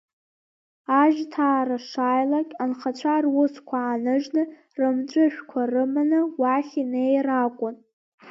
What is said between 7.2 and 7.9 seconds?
акәын.